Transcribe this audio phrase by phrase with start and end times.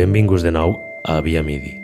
[0.00, 1.74] Benvinguts de nou a Via Midi.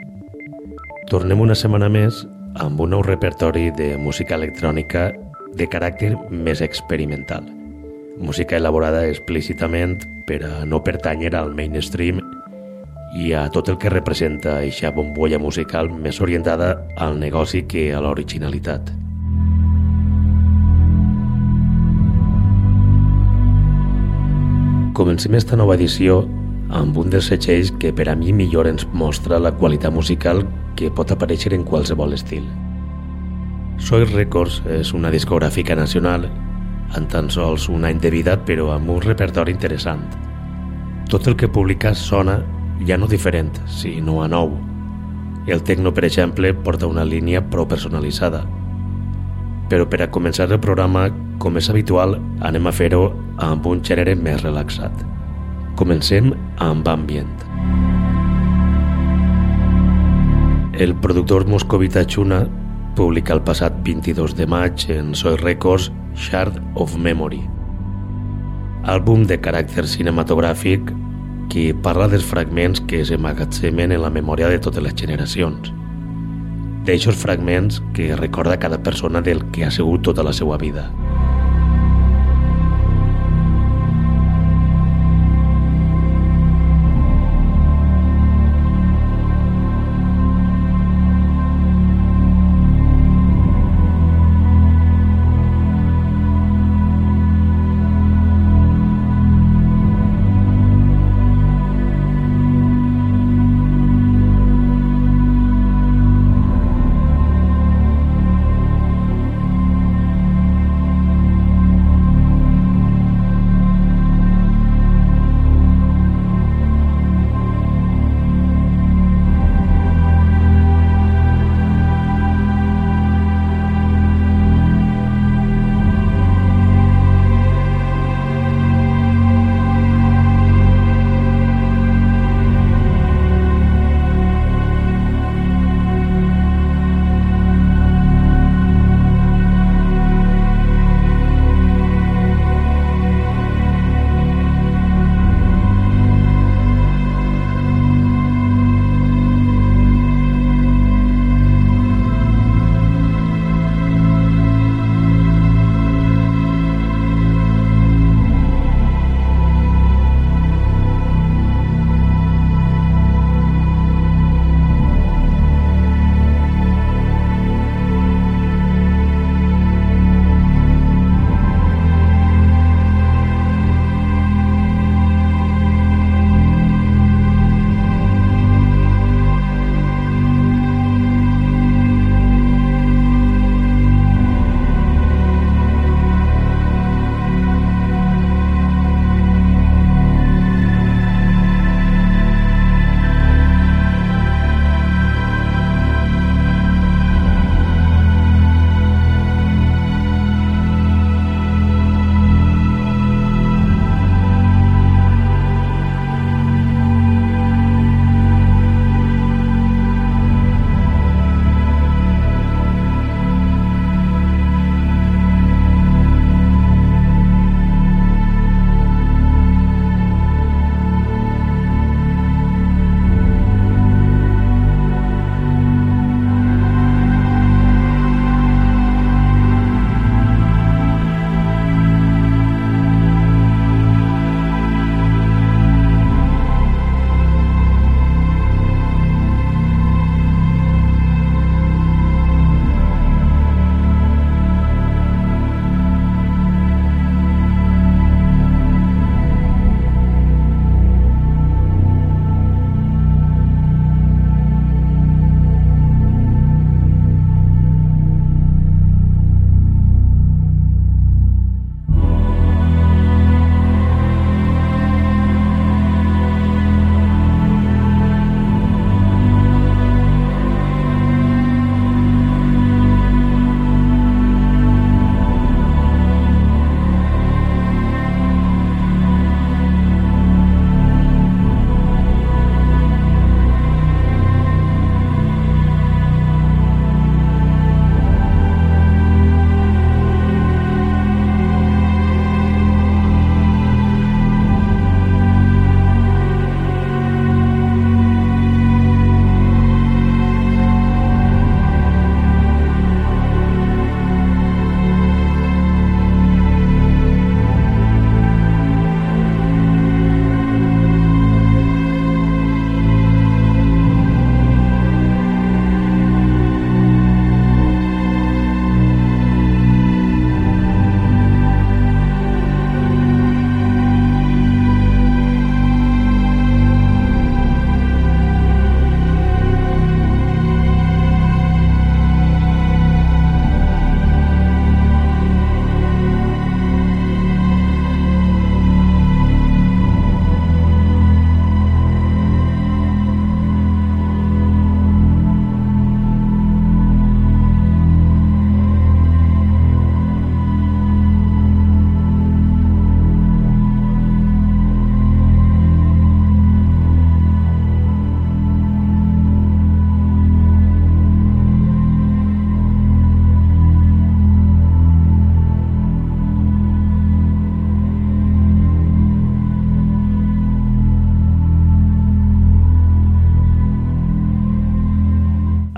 [1.10, 2.22] Tornem una setmana més
[2.64, 5.10] amb un nou repertori de música electrònica
[5.52, 7.44] de caràcter més experimental.
[8.16, 12.22] Música elaborada explícitament per a no pertànyer al mainstream
[13.20, 18.00] i a tot el que representa eixa bombolla musical més orientada al negoci que a
[18.00, 18.94] l'originalitat.
[24.96, 26.22] Comencem esta nova edició
[26.70, 30.42] amb un dels setxells que per a mi millor ens mostra la qualitat musical
[30.76, 32.46] que pot aparèixer en qualsevol estil.
[33.78, 36.26] Soy Records és una discogràfica nacional
[36.94, 40.04] amb tan sols un any de vida però amb un repertori interessant.
[41.10, 42.40] Tot el que publica sona
[42.86, 44.56] ja no diferent, sinó a nou.
[45.46, 48.42] El tecno, per exemple, porta una línia prou personalitzada.
[49.70, 54.16] Però per a començar el programa, com és habitual, anem a fer-ho amb un gènere
[54.18, 55.04] més relaxat.
[55.76, 57.42] Comencem amb Ambient.
[60.72, 62.46] El productor moscovita Chuna
[62.96, 67.42] publica el passat 22 de maig en Soy Records Shard of Memory,
[68.88, 70.94] àlbum de caràcter cinematogràfic
[71.52, 75.74] que parla dels fragments que s'emagatzemen en la memòria de totes les generacions.
[76.88, 80.88] D'eixos fragments que recorda cada persona del que ha sigut tota la seva vida.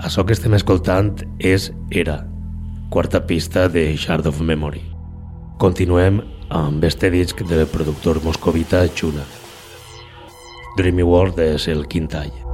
[0.09, 2.15] Això que estem escoltant és Era,
[2.89, 4.81] quarta pista de Shard of Memory.
[5.61, 6.17] Continuem
[6.49, 9.29] amb este disc del productor moscovita Chuna.
[10.81, 12.48] Dreamy World és el quintall.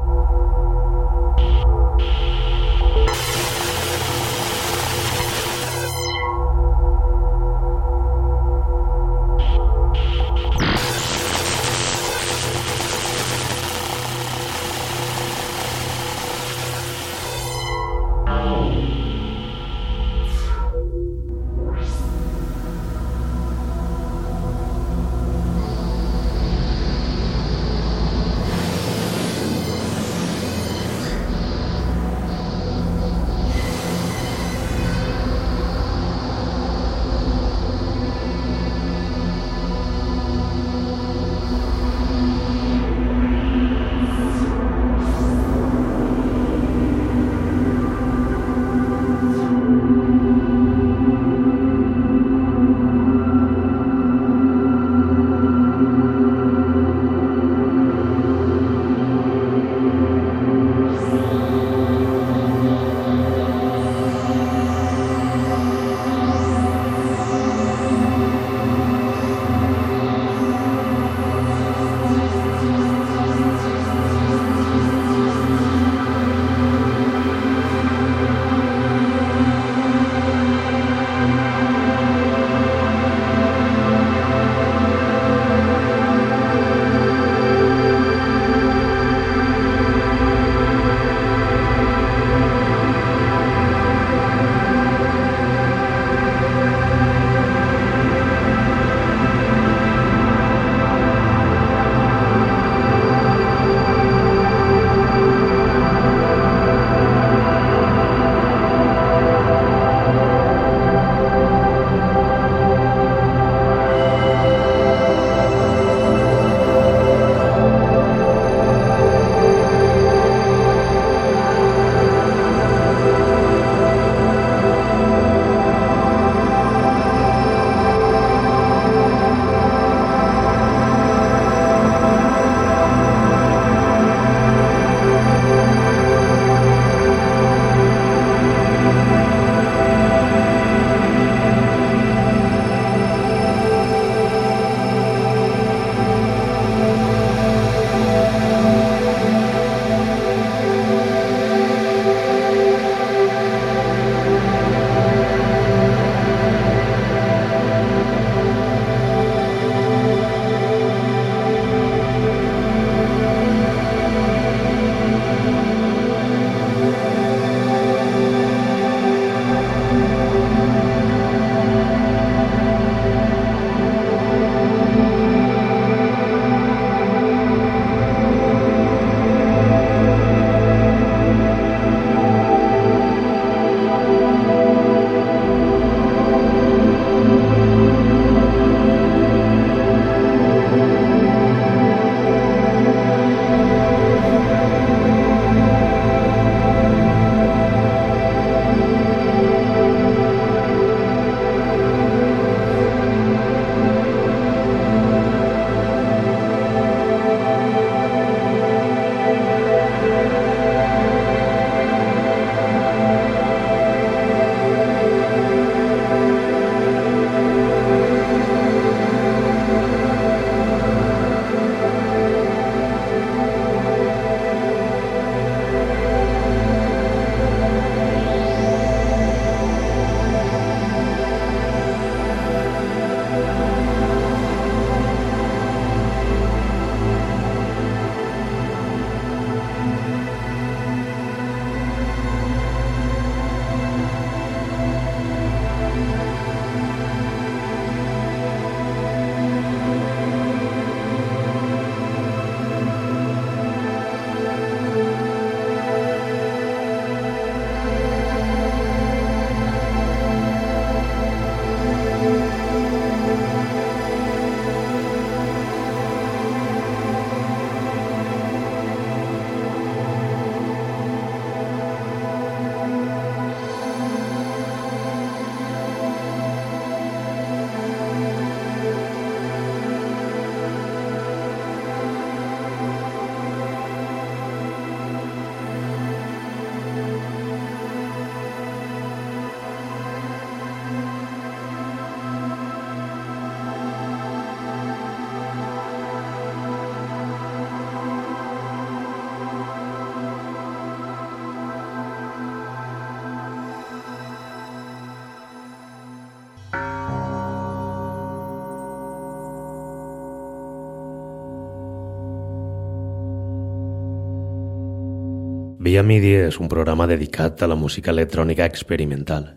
[315.86, 319.52] Via MIDI és un programa dedicat a la música electrònica experimental.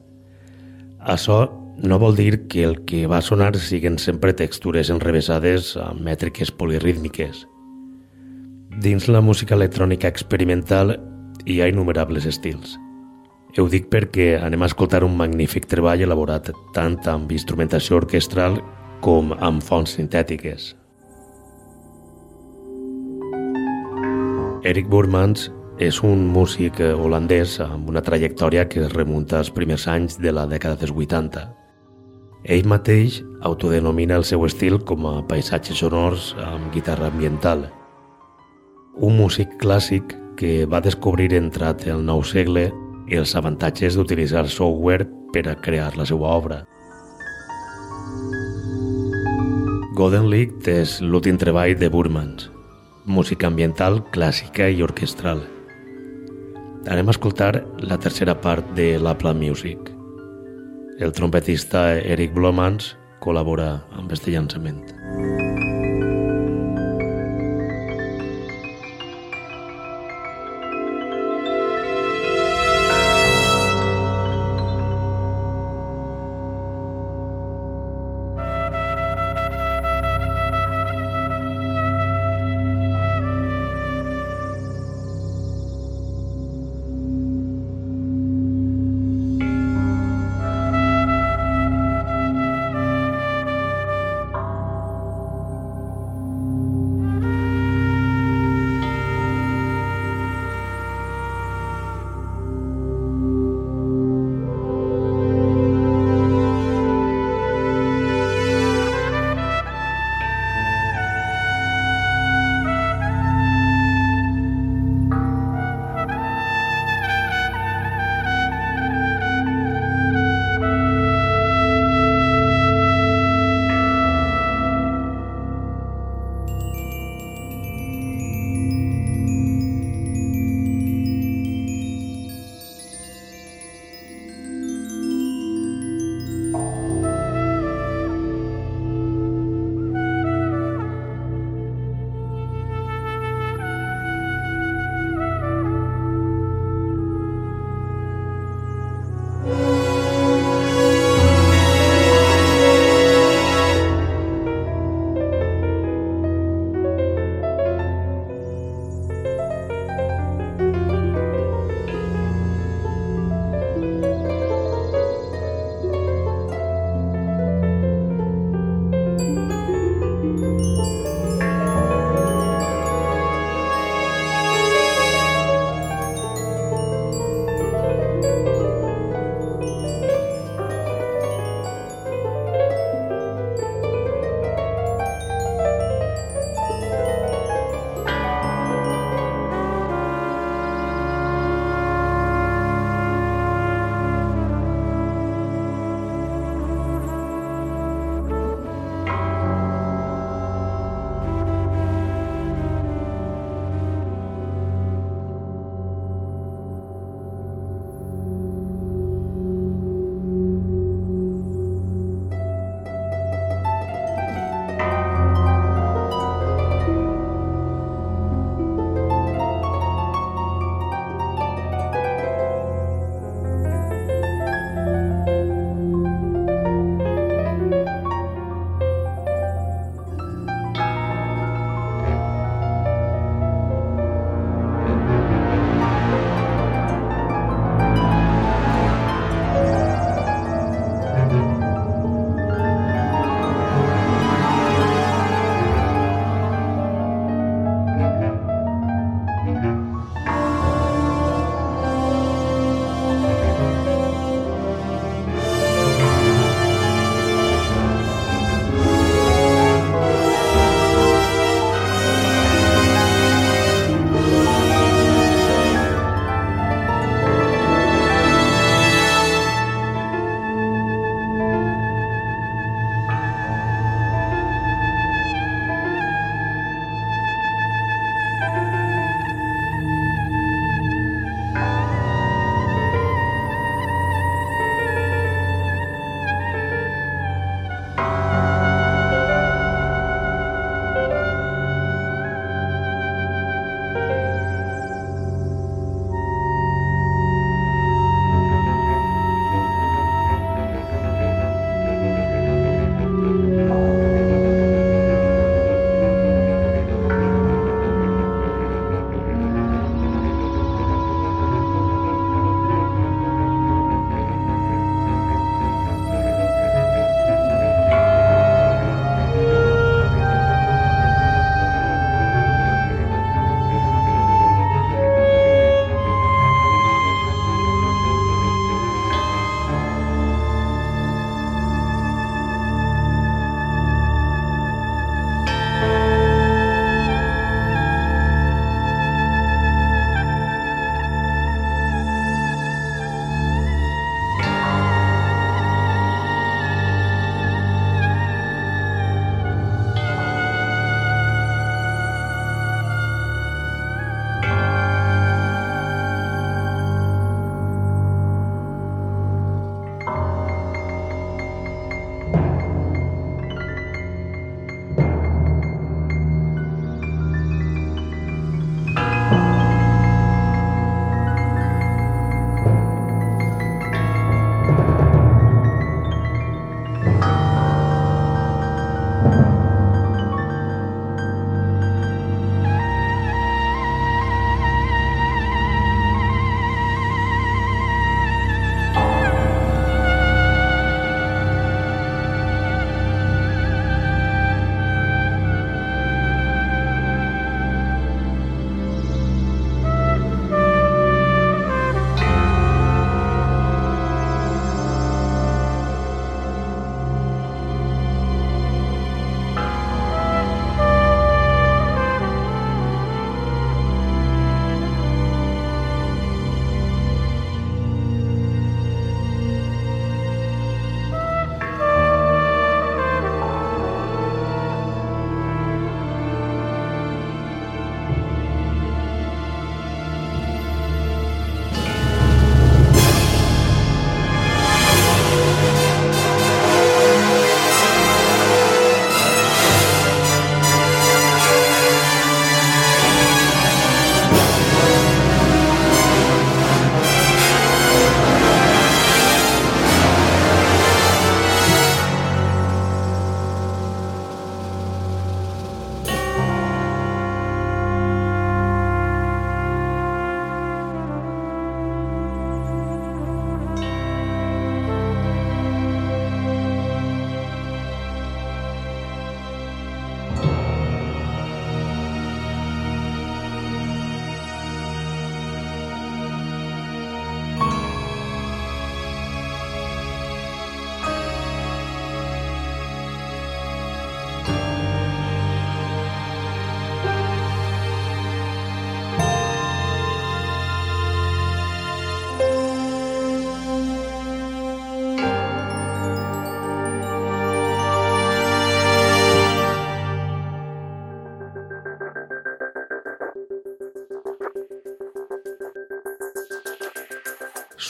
[1.01, 1.39] Això
[1.81, 7.47] no vol dir que el que va sonar siguen sempre textures enrevesades amb mètriques polirítmiques.
[8.85, 10.99] Dins la música electrònica experimental
[11.47, 12.77] hi ha innumerables estils.
[13.57, 18.61] Ho dic perquè anem a escoltar un magnífic treball elaborat tant amb instrumentació orquestral
[19.01, 20.75] com amb fonts sintètiques.
[24.69, 30.19] Eric Burmans és un músic holandès amb una trajectòria que es remunta als primers anys
[30.19, 31.45] de la dècada dels 80.
[32.45, 37.69] Ell mateix autodenomina el seu estil com a paisatges sonors amb guitarra ambiental.
[38.99, 42.73] Un músic clàssic que va descobrir entrat el nou segle
[43.09, 46.65] els avantatges d'utilitzar software per a crear la seva obra.
[49.95, 52.51] Golden League és l'últim treball de Burmans,
[53.07, 55.58] música ambiental, clàssica i orquestral.
[56.89, 59.91] Anem a escoltar la tercera part de l'Apple Music.
[61.05, 64.87] El trompetista Eric Blomans col·labora amb este llançament.
[64.89, 65.68] Swaps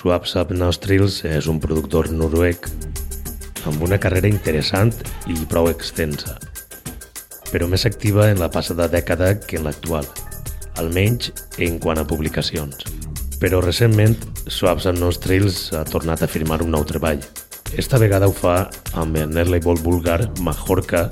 [0.06, 2.68] Up Nostrils és un productor noruec
[3.66, 4.92] amb una carrera interessant
[5.26, 6.36] i prou extensa,
[7.50, 10.06] però més activa en la passada dècada que en l'actual,
[10.78, 12.84] almenys en quant a publicacions.
[13.42, 14.14] Però recentment,
[14.46, 17.18] Swaps Up Nostrils ha tornat a firmar un nou treball.
[17.74, 21.08] Esta vegada ho fa amb el net label vulgar Majorca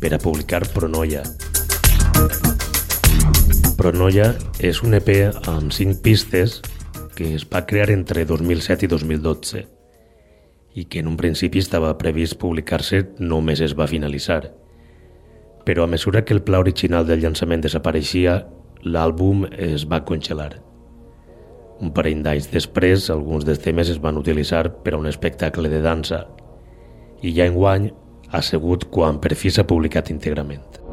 [0.00, 1.24] per a publicar Pronoia.
[3.76, 4.32] Pronoia
[4.64, 5.12] és un EP
[5.52, 6.62] amb 5 pistes
[7.16, 9.64] que es va crear entre 2007 i 2012
[10.76, 14.52] i que en un principi estava previst publicar-se només es va finalitzar.
[15.64, 18.36] Però a mesura que el pla original del llançament desapareixia,
[18.84, 20.52] l'àlbum es va congelar.
[21.80, 25.80] Un parell d'anys després, alguns dels temes es van utilitzar per a un espectacle de
[25.84, 26.26] dansa
[27.24, 27.90] i ja enguany
[28.30, 30.85] ha sigut quan per fi s'ha publicat íntegrament.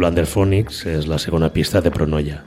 [0.00, 2.38] Blanderphonics és la segona pista de Pronoia,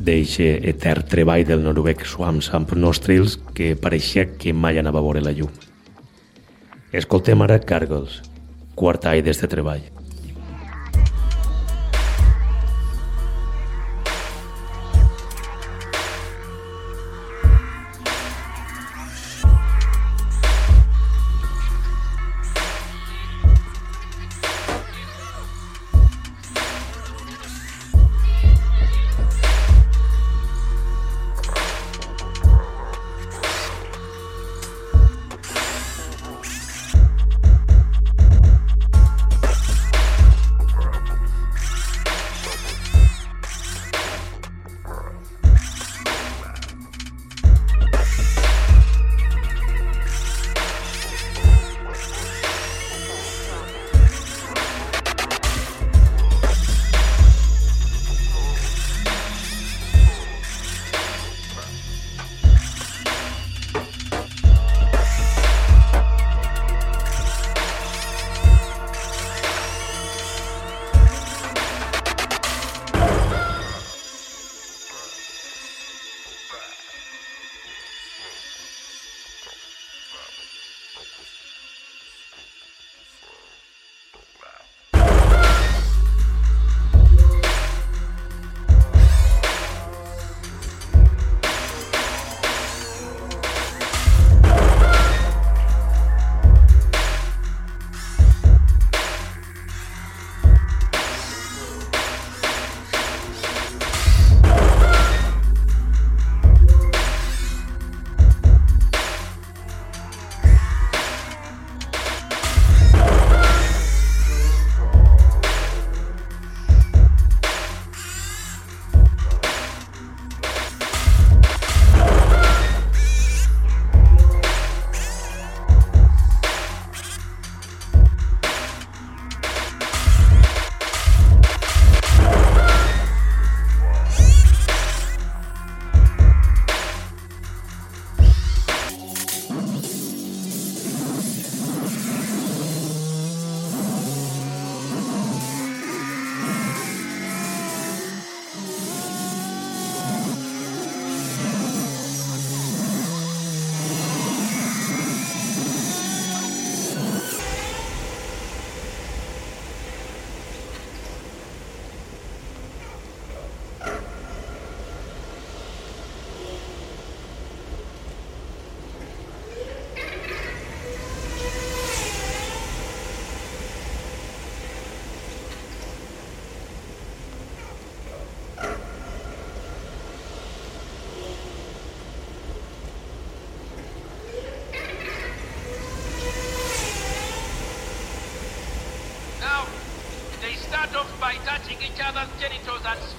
[0.00, 5.20] d'eixe etern treball del noruec Swamps amb Nostrils que pareixia que mai anava a veure
[5.20, 5.52] la llum.
[6.96, 8.22] Escoltem ara Cargos,
[8.80, 9.84] quart any d'este treball.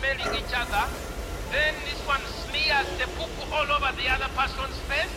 [0.02, 0.86] Smelling each other.
[1.54, 5.14] Then this one smears the poo all over the other person's face.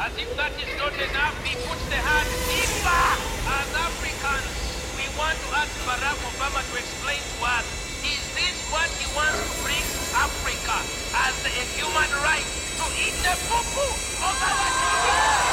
[0.00, 3.04] As if that is not enough, he puts the hand deeper.
[3.44, 4.48] As Africans,
[4.96, 7.66] we want to ask Barack Obama to explain to us,
[8.08, 9.84] is this what he wants to bring
[10.16, 10.80] Africa
[11.28, 12.48] as a human right
[12.80, 15.51] to eat the poo of our children?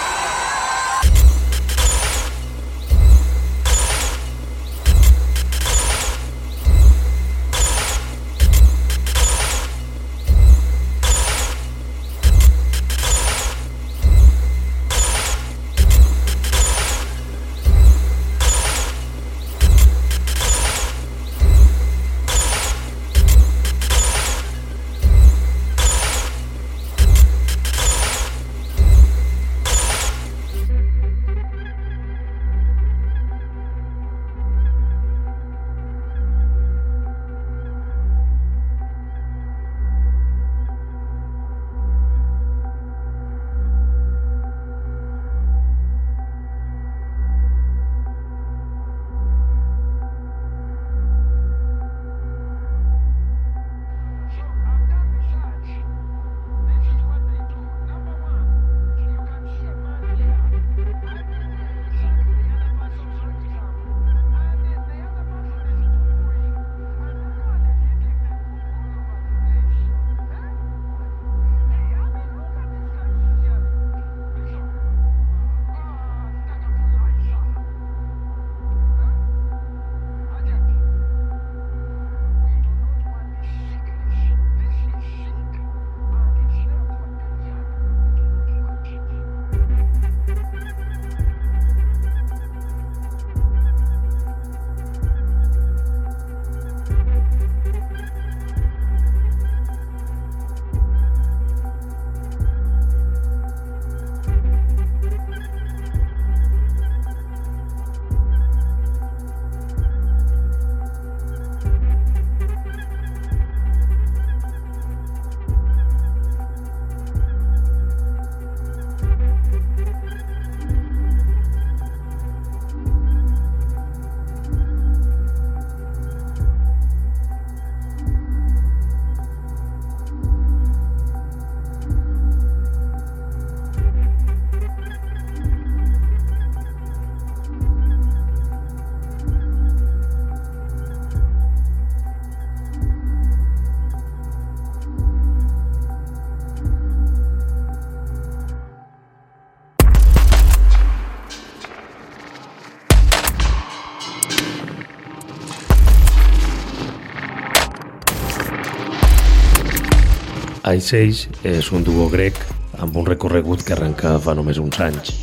[160.75, 162.36] Ice Age és un duo grec
[162.84, 165.13] amb un recorregut que arrenca fa només uns anys,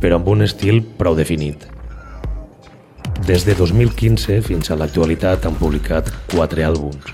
[0.00, 1.66] però amb un estil prou definit.
[3.28, 7.12] Des de 2015 fins a l'actualitat han publicat quatre àlbums,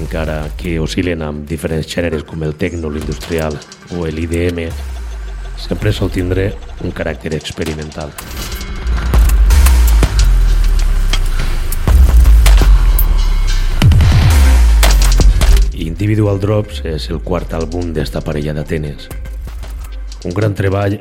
[0.00, 3.58] encara que oscil·len amb diferents gèneres com el techno, l'industrial
[3.98, 4.70] o l'IDM,
[5.60, 8.14] sempre sol tindre un caràcter experimental.
[16.00, 19.02] Individual Drops és el quart àlbum d'esta parella d'Atenes.
[20.24, 20.94] Un gran treball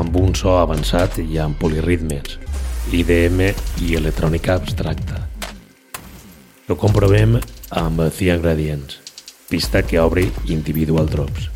[0.00, 2.38] amb un so avançat i amb poliritmes,
[2.88, 3.42] IDM
[3.84, 5.20] i electrònica abstracta.
[6.72, 7.36] Ho comprovem
[7.82, 8.96] amb The Ingredients,
[9.52, 11.50] pista que obri Individual Drops.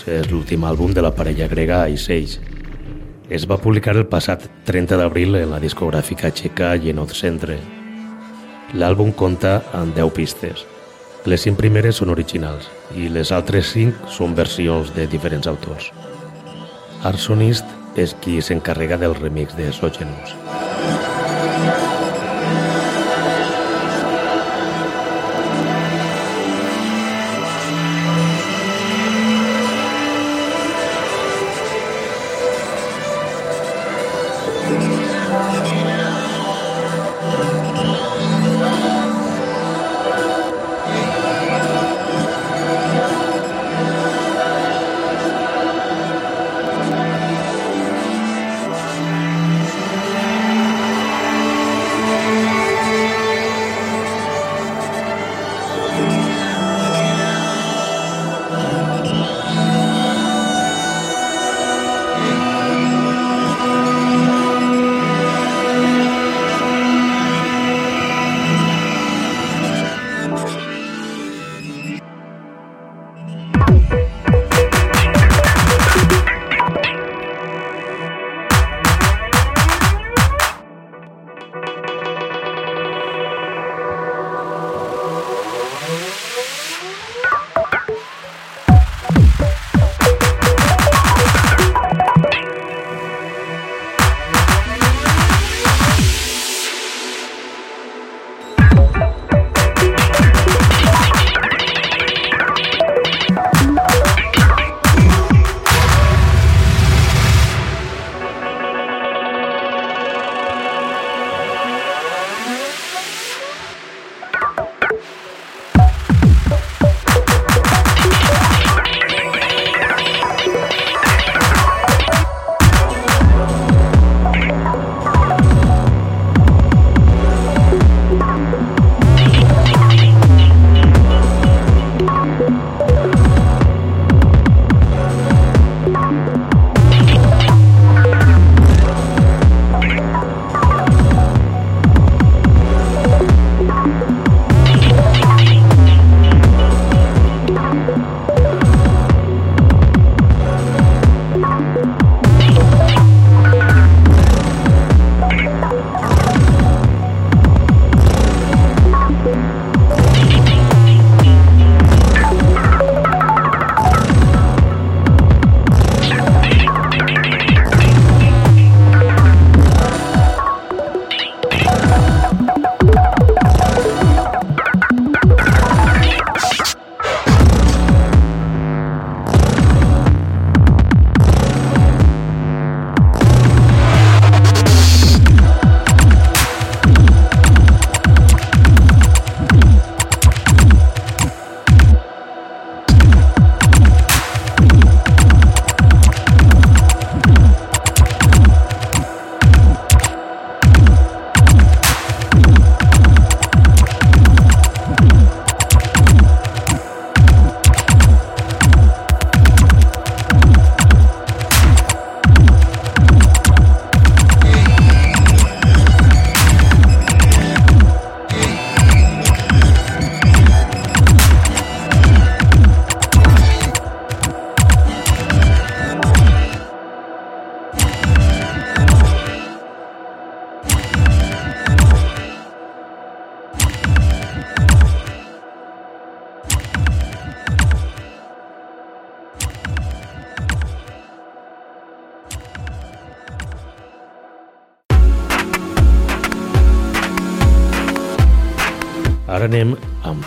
[0.00, 2.40] Drops és l'últim àlbum de la parella grega Ice.
[3.28, 7.58] Es va publicar el passat 30 d'abril en la discogràfica txeca Genot Centre.
[8.72, 10.64] L'àlbum compta amb 10 pistes.
[11.26, 15.92] Les 5 primeres són originals i les altres 5 són versions de diferents autors.
[17.04, 20.36] Arsonist és qui s'encarrega del remix de Sogenus.
[20.48, 21.09] Ara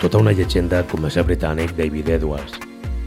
[0.03, 2.57] tota una llegenda com és el britànic David Edwards,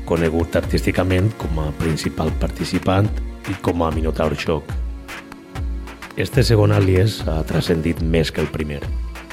[0.09, 3.11] conegut artísticament com a principal participant
[3.53, 4.73] i com a Minotaur Shock.
[6.17, 8.81] Este segon alias ha transcendit més que el primer.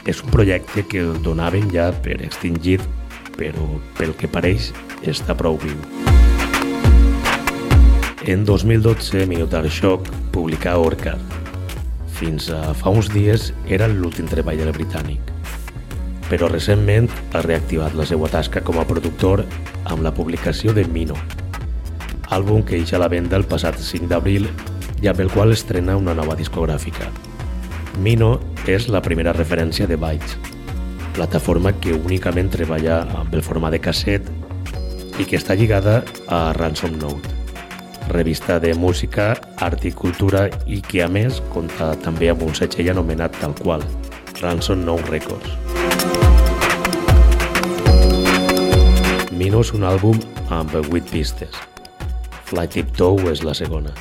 [0.03, 2.84] És un projecte que el donaven ja per extingit,
[3.39, 3.64] però
[3.95, 4.74] pel que pareix
[5.07, 5.80] està prou viu.
[8.28, 11.16] En 2012, Minotaur Shock publicà Orca.
[12.20, 15.32] Fins a fa uns dies era l'últim treball del britànic.
[16.30, 19.43] Però recentment ha reactivat la seva tasca com a productor
[19.84, 21.17] amb la publicació de Mino,
[22.34, 24.47] àlbum que eixa a la venda el passat 5 d'abril
[25.03, 27.11] i amb el qual estrena una nova discogràfica.
[27.99, 30.38] Mino és la primera referència de Bytes,
[31.13, 34.32] plataforma que únicament treballa amb el format de casset
[35.19, 37.43] i que està lligada a Ransom Note
[38.09, 42.91] revista de música, art i cultura i que a més compta també amb un setxell
[42.95, 43.86] anomenat tal qual,
[44.41, 45.72] Ransom No Records.
[49.34, 50.19] Mino és un àlbum
[50.53, 51.57] amb 8 pistes.
[52.51, 53.93] Fly Tiptoe és la segona.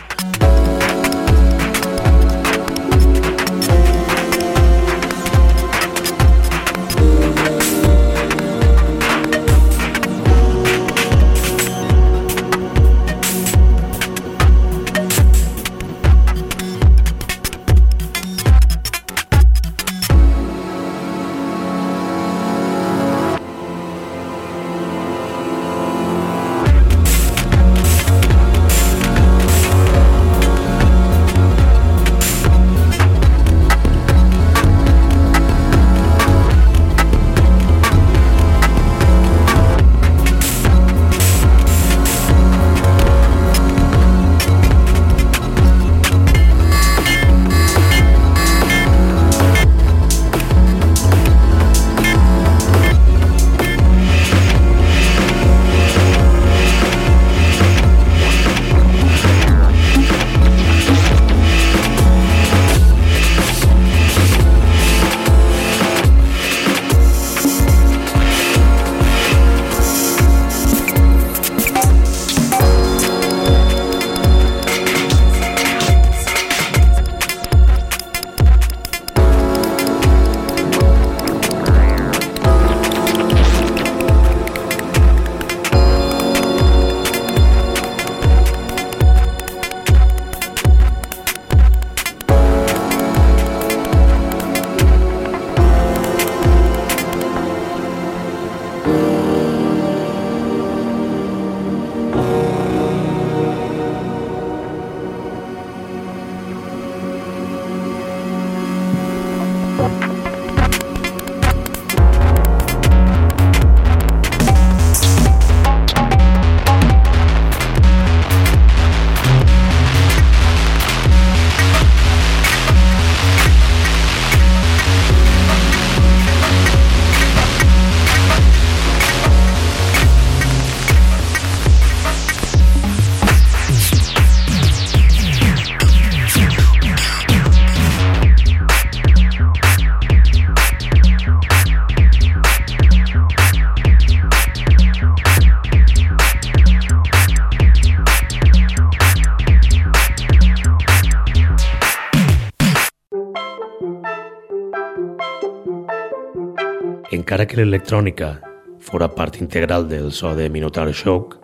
[157.13, 158.39] Encara que l'electrònica
[158.81, 161.37] fora part integral del so de Minotaur Shock,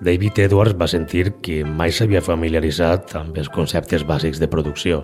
[0.00, 5.02] David Edwards va sentir que mai s'havia familiaritzat amb els conceptes bàsics de producció.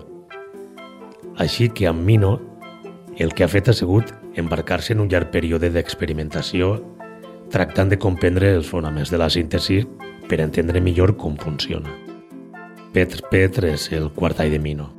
[1.37, 2.39] Així que amb Mino
[3.21, 6.73] el que ha fet ha sigut embarcar-se en un llarg període d'experimentació
[7.53, 9.83] tractant de comprendre els fonaments de la síntesi
[10.25, 11.93] per entendre millor com funciona.
[12.97, 14.96] Petr Petr és el quart any de Mino.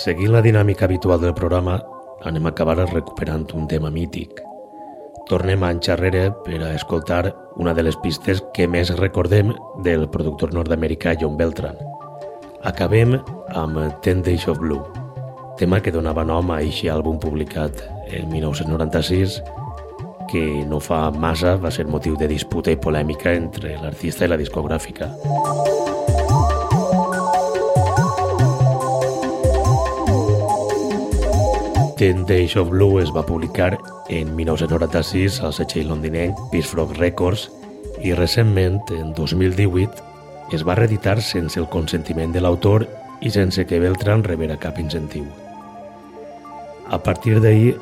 [0.00, 1.74] Seguint la dinàmica habitual del programa,
[2.24, 4.38] anem a acabar recuperant un tema mític.
[5.28, 9.52] Tornem anys enrere per a escoltar una de les pistes que més recordem
[9.84, 11.76] del productor nord-americà John Beltran.
[12.64, 13.18] Acabem
[13.52, 14.80] amb Ten Days of Blue,
[15.60, 19.42] tema que donava nom a aquest àlbum publicat el 1996
[20.32, 24.40] que no fa massa va ser motiu de disputa i polèmica entre l'artista i la
[24.40, 25.12] discogràfica.
[32.00, 33.76] Ten Days of Blue es va publicar
[34.08, 37.50] en 1996 al setxell londinenc Frog Records
[38.00, 40.00] i recentment, en 2018,
[40.56, 42.86] es va reeditar sense el consentiment de l'autor
[43.20, 45.26] i sense que Beltran rebera cap incentiu.
[46.88, 47.76] A partir d'ahir,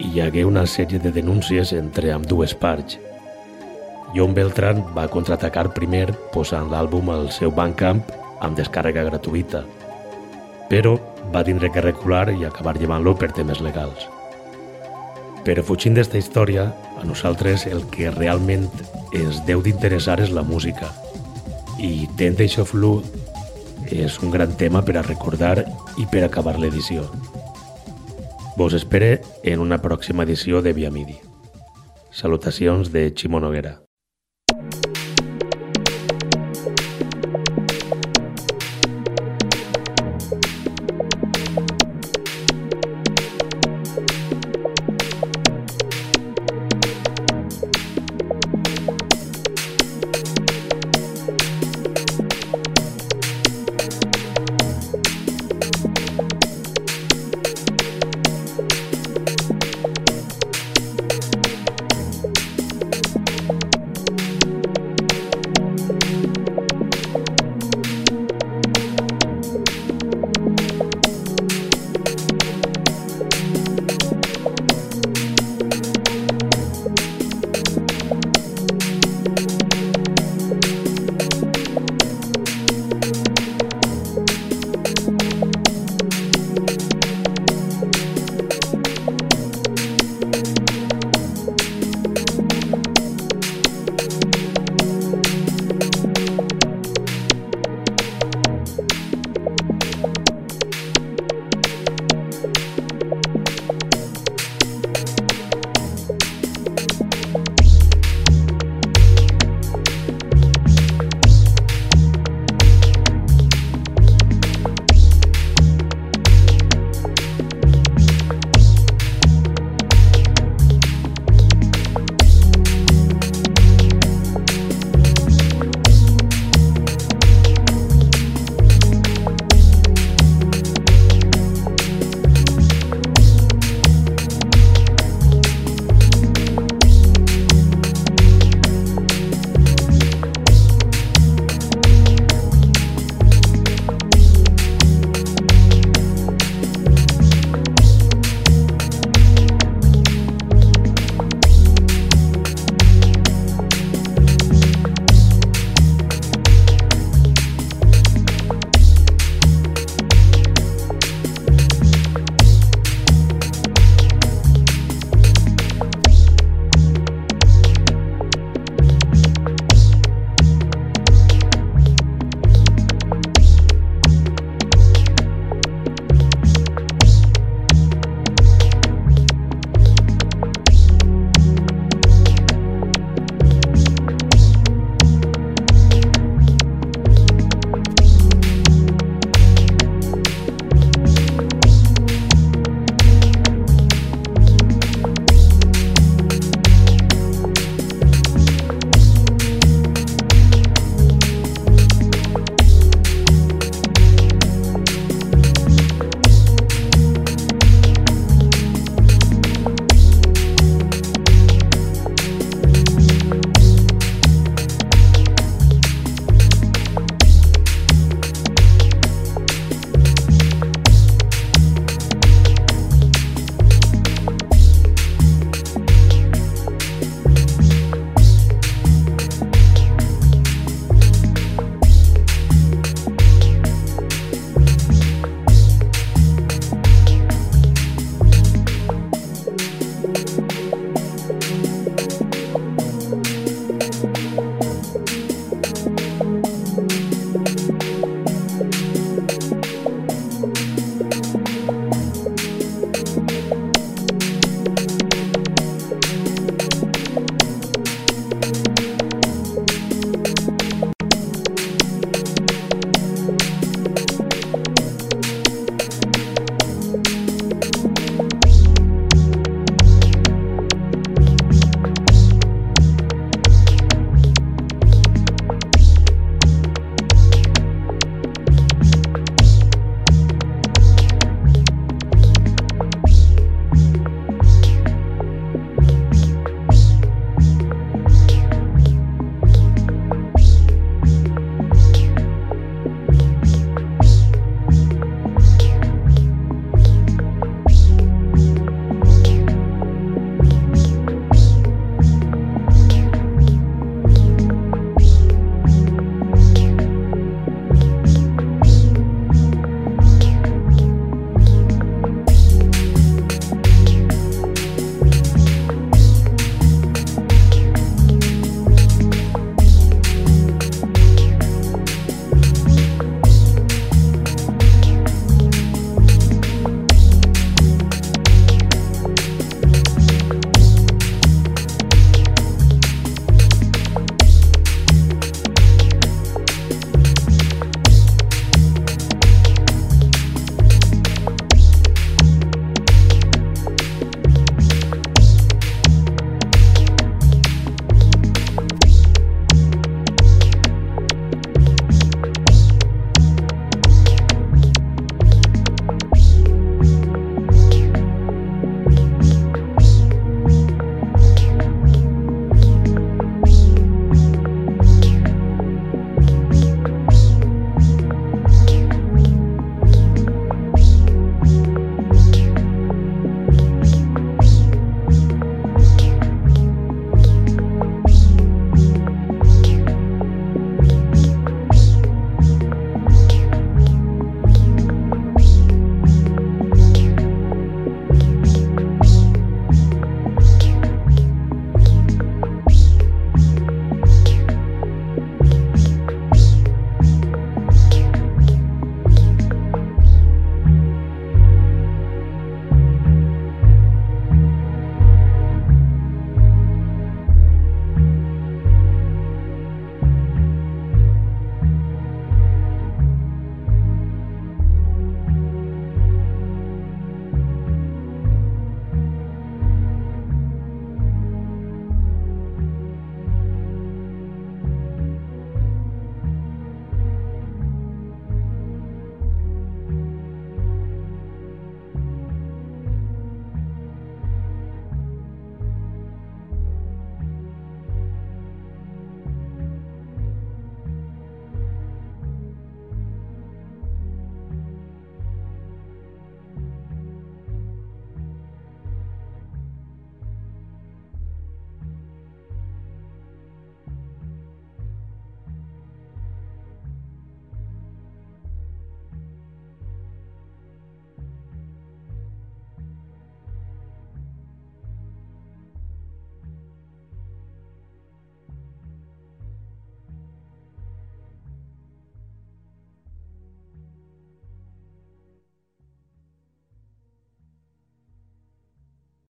[0.00, 2.98] hi hagué una sèrie de denúncies entre amb dues parts.
[4.16, 8.02] John Beltran va contraatacar primer posant l'àlbum al seu Bandcamp
[8.40, 9.62] amb descàrrega gratuïta,
[10.70, 10.94] però
[11.34, 14.06] va tindre que recular i acabar llevant-lo per temes legals.
[15.44, 16.68] Però fugint d'esta història,
[17.00, 18.68] a nosaltres el que realment
[19.16, 20.92] ens deu d'interessar és la música.
[21.80, 23.02] I Temptation of Blue
[23.90, 25.64] és un gran tema per a recordar
[25.98, 27.08] i per acabar l'edició.
[28.56, 31.18] Vos espere en una pròxima edició de Via Midi.
[32.12, 33.80] Salutacions de Ximo Noguera.